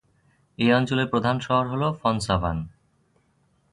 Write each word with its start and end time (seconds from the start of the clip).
এই 0.57 0.69
অঞ্চলের 0.73 1.07
প্রধান 1.07 1.35
শহর 1.39 1.65
হল 1.67 1.83
ফনসাভান। 2.01 2.57